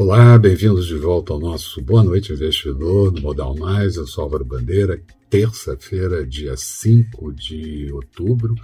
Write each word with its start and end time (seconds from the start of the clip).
Olá, 0.00 0.38
bem-vindos 0.38 0.86
de 0.86 0.94
volta 0.94 1.32
ao 1.32 1.40
nosso 1.40 1.82
Boa 1.82 2.04
Noite 2.04 2.32
Investidor 2.32 3.10
do 3.10 3.20
Modal 3.20 3.56
Mais. 3.56 3.96
Eu 3.96 4.06
sou 4.06 4.22
Álvaro 4.22 4.44
Bandeira, 4.44 5.02
terça-feira, 5.28 6.24
dia 6.24 6.56
5 6.56 7.32
de 7.32 7.92
outubro, 7.92 8.54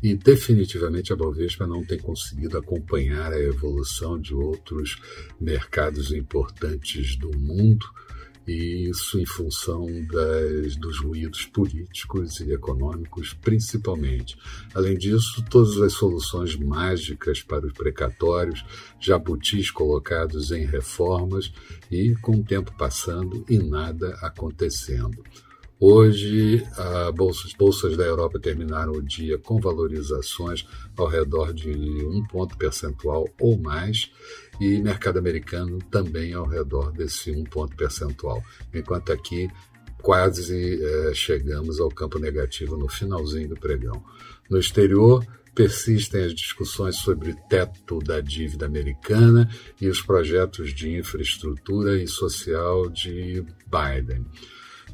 e 0.00 0.14
definitivamente 0.14 1.12
a 1.12 1.16
Bovespa 1.16 1.66
não 1.66 1.84
tem 1.84 1.98
conseguido 1.98 2.56
acompanhar 2.56 3.32
a 3.32 3.40
evolução 3.40 4.20
de 4.20 4.32
outros 4.32 5.00
mercados 5.40 6.12
importantes 6.12 7.16
do 7.16 7.36
mundo 7.36 7.84
e 8.48 8.88
isso 8.88 9.20
em 9.20 9.26
função 9.26 9.86
das, 10.06 10.74
dos 10.76 11.00
ruídos 11.00 11.44
políticos 11.44 12.40
e 12.40 12.50
econômicos, 12.52 13.34
principalmente. 13.34 14.38
Além 14.74 14.96
disso, 14.96 15.44
todas 15.50 15.78
as 15.82 15.92
soluções 15.92 16.56
mágicas 16.56 17.42
para 17.42 17.66
os 17.66 17.72
precatórios, 17.72 18.64
jabutis 18.98 19.70
colocados 19.70 20.50
em 20.50 20.64
reformas 20.64 21.52
e 21.90 22.14
com 22.16 22.36
o 22.36 22.44
tempo 22.44 22.72
passando 22.78 23.44
e 23.48 23.58
nada 23.58 24.16
acontecendo. 24.22 25.22
Hoje, 25.80 26.66
as 26.76 27.14
bolsas, 27.14 27.52
bolsas 27.52 27.96
da 27.96 28.04
Europa 28.04 28.40
terminaram 28.40 28.92
o 28.92 29.02
dia 29.02 29.38
com 29.38 29.60
valorizações 29.60 30.66
ao 30.96 31.06
redor 31.06 31.54
de 31.54 31.70
um 32.04 32.26
ponto 32.26 32.56
percentual 32.56 33.28
ou 33.38 33.56
mais, 33.56 34.10
e 34.60 34.78
mercado 34.78 35.20
americano 35.20 35.78
também 35.88 36.32
ao 36.32 36.46
redor 36.46 36.90
desse 36.90 37.30
um 37.30 37.44
ponto 37.44 37.76
percentual, 37.76 38.42
enquanto 38.74 39.12
aqui 39.12 39.48
quase 40.02 40.82
é, 40.82 41.14
chegamos 41.14 41.78
ao 41.78 41.88
campo 41.88 42.18
negativo 42.18 42.76
no 42.76 42.88
finalzinho 42.88 43.50
do 43.50 43.56
pregão. 43.56 44.02
No 44.50 44.58
exterior, 44.58 45.24
persistem 45.54 46.24
as 46.24 46.34
discussões 46.34 46.96
sobre 46.96 47.34
teto 47.48 48.00
da 48.00 48.20
dívida 48.20 48.66
americana 48.66 49.48
e 49.80 49.88
os 49.88 50.00
projetos 50.00 50.74
de 50.74 50.96
infraestrutura 50.96 52.02
e 52.02 52.08
social 52.08 52.88
de 52.88 53.44
Biden. 53.66 54.24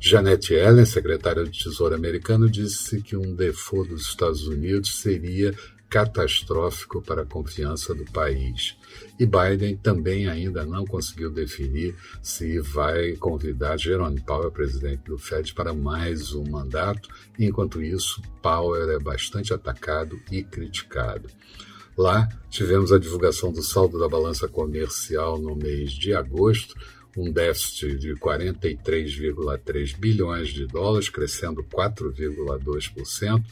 Janet 0.07 0.53
Yellen, 0.53 0.85
secretária 0.85 1.43
do 1.43 1.51
Tesouro 1.51 1.95
americano, 1.95 2.51
disse 2.51 3.01
que 3.01 3.17
um 3.17 3.35
default 3.35 3.89
dos 3.89 4.03
Estados 4.03 4.47
Unidos 4.47 5.01
seria 5.01 5.55
catastrófico 5.89 7.01
para 7.01 7.23
a 7.23 7.25
confiança 7.25 7.95
do 7.95 8.05
país. 8.13 8.77
E 9.19 9.25
Biden 9.25 9.79
também 9.79 10.29
ainda 10.29 10.63
não 10.67 10.85
conseguiu 10.85 11.31
definir 11.31 11.97
se 12.21 12.61
vai 12.61 13.13
convidar 13.17 13.79
Jerome 13.79 14.21
Powell, 14.21 14.51
presidente 14.51 15.05
do 15.05 15.17
Fed, 15.17 15.55
para 15.55 15.73
mais 15.73 16.35
um 16.35 16.45
mandato. 16.51 17.09
Enquanto 17.39 17.83
isso, 17.83 18.21
Powell 18.43 18.91
é 18.91 18.99
bastante 18.99 19.55
atacado 19.55 20.21
e 20.31 20.45
criticado. 20.45 21.31
Lá 21.97 22.29
tivemos 22.51 22.93
a 22.93 22.99
divulgação 22.99 23.51
do 23.51 23.63
saldo 23.63 23.99
da 23.99 24.09
balança 24.09 24.47
comercial 24.49 25.39
no 25.39 25.57
mês 25.57 25.93
de 25.93 26.13
agosto, 26.13 26.75
um 27.17 27.31
déficit 27.31 27.97
de 27.97 28.15
43,3 28.15 29.97
bilhões 29.97 30.49
de 30.49 30.67
dólares, 30.67 31.09
crescendo 31.09 31.63
4,2%, 31.65 33.45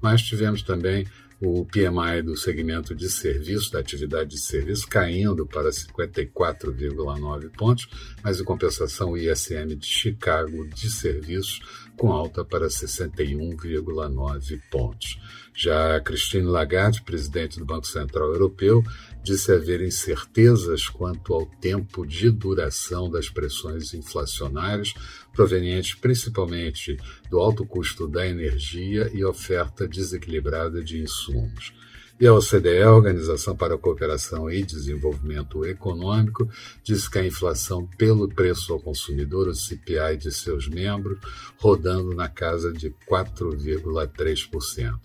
mas 0.00 0.22
tivemos 0.22 0.62
também 0.62 1.06
o 1.40 1.64
PMI 1.64 2.22
do 2.22 2.36
segmento 2.36 2.94
de 2.94 3.08
serviço, 3.08 3.70
da 3.70 3.78
atividade 3.78 4.30
de 4.30 4.40
serviço, 4.40 4.88
caindo 4.88 5.46
para 5.46 5.70
54,9 5.70 7.48
pontos, 7.56 7.88
mas 8.22 8.40
em 8.40 8.44
compensação 8.44 9.10
o 9.10 9.16
ISM 9.16 9.76
de 9.76 9.86
Chicago 9.86 10.66
de 10.66 10.90
serviços 10.90 11.60
com 11.96 12.12
alta 12.12 12.44
para 12.44 12.66
61,9 12.66 14.60
pontos. 14.70 15.18
Já 15.54 16.00
Christine 16.00 16.46
Lagarde, 16.46 17.02
presidente 17.02 17.58
do 17.58 17.64
Banco 17.64 17.86
Central 17.86 18.32
Europeu, 18.32 18.82
disse 19.22 19.52
haver 19.52 19.80
incertezas 19.80 20.88
quanto 20.88 21.34
ao 21.34 21.46
tempo 21.46 22.06
de 22.06 22.30
duração 22.30 23.10
das 23.10 23.28
pressões 23.28 23.92
inflacionárias, 23.94 24.94
provenientes 25.32 25.94
principalmente 25.94 26.96
do 27.30 27.38
alto 27.38 27.66
custo 27.66 28.08
da 28.08 28.26
energia 28.26 29.10
e 29.12 29.24
oferta 29.24 29.86
desequilibrada 29.86 30.82
de 30.82 31.00
insumos. 31.00 31.72
E 32.20 32.26
a 32.26 32.34
OCDE, 32.34 32.82
a 32.82 32.92
Organização 32.92 33.54
para 33.56 33.76
a 33.76 33.78
Cooperação 33.78 34.50
e 34.50 34.64
Desenvolvimento 34.64 35.64
Econômico, 35.64 36.50
disse 36.82 37.08
que 37.08 37.18
a 37.18 37.24
inflação 37.24 37.86
pelo 37.96 38.28
preço 38.28 38.72
ao 38.72 38.80
consumidor, 38.80 39.46
o 39.46 39.54
CPI 39.54 40.16
de 40.16 40.32
seus 40.32 40.66
membros, 40.66 41.20
rodando 41.58 42.12
na 42.16 42.28
casa 42.28 42.72
de 42.72 42.90
4,3%. 43.08 44.98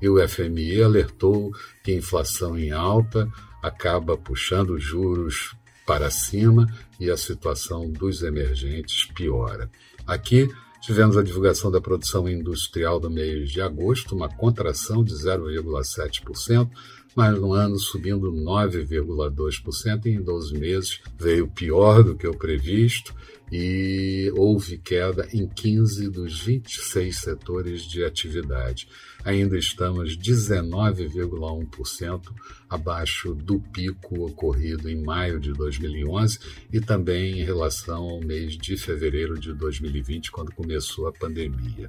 E 0.00 0.08
o 0.08 0.28
FMI 0.28 0.80
alertou 0.80 1.50
que 1.82 1.92
inflação 1.92 2.56
em 2.56 2.70
alta 2.70 3.28
acaba 3.62 4.16
puxando 4.16 4.70
os 4.70 4.82
juros 4.82 5.54
para 5.86 6.10
cima 6.10 6.66
e 6.98 7.10
a 7.10 7.16
situação 7.16 7.90
dos 7.90 8.22
emergentes 8.22 9.06
piora. 9.06 9.70
Aqui 10.06 10.48
tivemos 10.80 11.16
a 11.16 11.22
divulgação 11.22 11.70
da 11.70 11.80
produção 11.80 12.28
industrial 12.28 12.98
do 12.98 13.10
mês 13.10 13.50
de 13.50 13.60
agosto, 13.60 14.14
uma 14.14 14.28
contração 14.28 15.04
de 15.04 15.12
0,7%, 15.14 16.70
mas 17.14 17.38
no 17.38 17.52
ano 17.52 17.78
subindo 17.78 18.32
9,2% 18.32 20.06
e 20.06 20.10
em 20.10 20.22
12 20.22 20.58
meses 20.58 21.00
veio 21.18 21.48
pior 21.48 22.02
do 22.02 22.16
que 22.16 22.26
o 22.26 22.36
previsto 22.36 23.14
e 23.52 24.32
houve 24.36 24.78
queda 24.78 25.28
em 25.32 25.48
15 25.48 26.08
dos 26.08 26.40
26 26.40 27.18
setores 27.18 27.82
de 27.82 28.04
atividade. 28.04 28.86
Ainda 29.24 29.58
estamos 29.58 30.16
19,1% 30.16 32.32
abaixo 32.68 33.34
do 33.34 33.58
pico 33.58 34.24
ocorrido 34.24 34.88
em 34.88 35.02
maio 35.02 35.40
de 35.40 35.52
2011 35.52 36.38
e 36.72 36.80
também 36.80 37.40
em 37.40 37.44
relação 37.44 38.04
ao 38.04 38.20
mês 38.20 38.56
de 38.56 38.76
fevereiro 38.76 39.36
de 39.36 39.52
2020, 39.52 40.30
quando 40.30 40.52
começou 40.52 41.08
a 41.08 41.12
pandemia. 41.12 41.88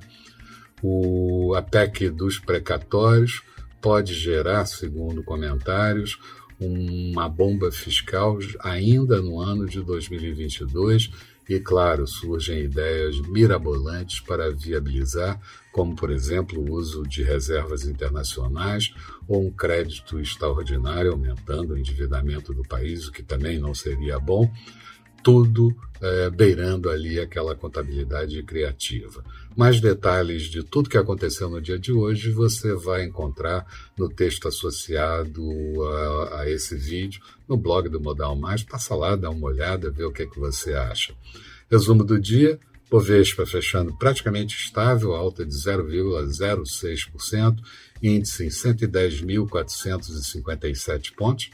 O, 0.81 1.53
a 1.55 1.61
PEC 1.61 2.09
dos 2.09 2.39
precatórios 2.39 3.43
pode 3.81 4.13
gerar, 4.13 4.65
segundo 4.65 5.23
comentários, 5.23 6.19
uma 6.59 7.27
bomba 7.27 7.71
fiscal 7.71 8.37
ainda 8.59 9.19
no 9.19 9.39
ano 9.39 9.65
de 9.65 9.81
2022 9.81 11.09
e, 11.49 11.59
claro, 11.59 12.07
surgem 12.07 12.61
ideias 12.61 13.19
mirabolantes 13.27 14.19
para 14.19 14.51
viabilizar, 14.51 15.41
como, 15.71 15.95
por 15.95 16.11
exemplo, 16.11 16.61
o 16.61 16.71
uso 16.71 17.03
de 17.03 17.23
reservas 17.23 17.83
internacionais 17.83 18.93
ou 19.27 19.47
um 19.47 19.51
crédito 19.51 20.19
extraordinário, 20.19 21.11
aumentando 21.11 21.73
o 21.73 21.77
endividamento 21.77 22.53
do 22.53 22.63
país, 22.63 23.07
o 23.07 23.11
que 23.11 23.23
também 23.23 23.57
não 23.57 23.73
seria 23.73 24.19
bom, 24.19 24.49
tudo 25.23 25.75
é, 26.01 26.29
beirando 26.29 26.89
ali 26.89 27.17
aquela 27.19 27.53
contabilidade 27.55 28.41
criativa. 28.43 29.23
Mais 29.55 29.79
detalhes 29.79 30.41
de 30.43 30.61
tudo 30.63 30.89
que 30.89 30.97
aconteceu 30.97 31.49
no 31.49 31.61
dia 31.61 31.77
de 31.77 31.91
hoje 31.91 32.31
você 32.31 32.73
vai 32.73 33.03
encontrar 33.03 33.67
no 33.97 34.07
texto 34.09 34.47
associado 34.47 35.43
a, 35.83 36.39
a 36.41 36.49
esse 36.49 36.75
vídeo, 36.75 37.21
no 37.47 37.57
blog 37.57 37.87
do 37.89 38.01
Modal 38.01 38.35
Mais. 38.35 38.63
Passa 38.63 38.95
lá, 38.95 39.15
dá 39.15 39.29
uma 39.29 39.45
olhada, 39.47 39.91
vê 39.91 40.03
o 40.03 40.11
que, 40.11 40.23
é 40.23 40.27
que 40.27 40.39
você 40.39 40.73
acha. 40.73 41.13
Resumo 41.69 42.03
do 42.03 42.19
dia. 42.19 42.59
Bovespa 42.89 43.45
fechando 43.45 43.95
praticamente 43.97 44.57
estável, 44.57 45.13
alta 45.15 45.45
de 45.45 45.53
0,06%, 45.53 47.59
índice 48.03 48.43
em 48.43 48.49
110.457 48.49 51.15
pontos. 51.15 51.51